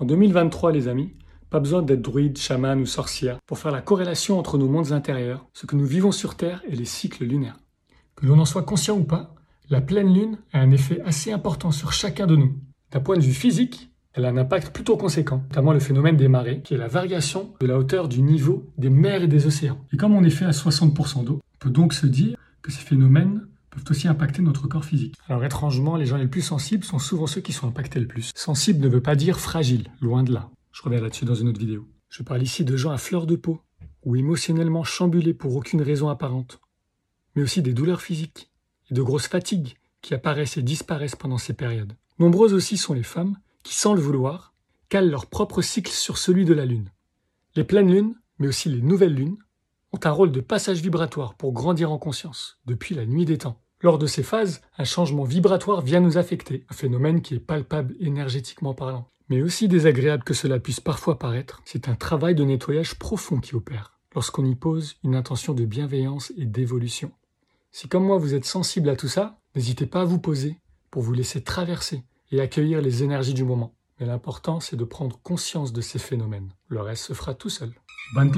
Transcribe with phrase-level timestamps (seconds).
[0.00, 1.12] En 2023, les amis,
[1.50, 5.46] pas besoin d'être druide, chaman ou sorcière pour faire la corrélation entre nos mondes intérieurs,
[5.52, 7.60] ce que nous vivons sur Terre et les cycles lunaires.
[8.16, 9.36] Que l'on en soit conscient ou pas,
[9.70, 12.52] la pleine lune a un effet assez important sur chacun de nous.
[12.90, 16.26] D'un point de vue physique, elle a un impact plutôt conséquent, notamment le phénomène des
[16.26, 19.78] marées, qui est la variation de la hauteur du niveau des mers et des océans.
[19.92, 22.82] Et comme on est fait à 60% d'eau, on peut donc se dire que ces
[22.82, 25.16] phénomènes peuvent aussi impacter notre corps physique.
[25.28, 28.30] Alors étrangement, les gens les plus sensibles sont souvent ceux qui sont impactés le plus.
[28.34, 30.50] Sensible ne veut pas dire fragile, loin de là.
[30.72, 31.88] Je reviens là-dessus dans une autre vidéo.
[32.08, 33.60] Je parle ici de gens à fleur de peau,
[34.04, 36.60] ou émotionnellement chamboulés pour aucune raison apparente,
[37.34, 38.50] mais aussi des douleurs physiques
[38.90, 41.96] et de grosses fatigues qui apparaissent et disparaissent pendant ces périodes.
[42.18, 44.54] Nombreuses aussi sont les femmes qui, sans le vouloir,
[44.88, 46.90] calent leur propre cycle sur celui de la Lune.
[47.56, 49.38] Les pleines lunes, mais aussi les nouvelles lunes,
[49.94, 53.60] ont un rôle de passage vibratoire pour grandir en conscience, depuis la nuit des temps.
[53.80, 57.94] Lors de ces phases, un changement vibratoire vient nous affecter, un phénomène qui est palpable
[58.00, 59.08] énergétiquement parlant.
[59.28, 63.54] Mais aussi désagréable que cela puisse parfois paraître, c'est un travail de nettoyage profond qui
[63.54, 67.12] opère, lorsqu'on y pose une intention de bienveillance et d'évolution.
[67.70, 70.58] Si comme moi vous êtes sensible à tout ça, n'hésitez pas à vous poser
[70.90, 73.74] pour vous laisser traverser et accueillir les énergies du moment.
[74.00, 76.50] Mais l'important, c'est de prendre conscience de ces phénomènes.
[76.66, 77.72] Le reste se fera tout seul.
[78.16, 78.32] Bonne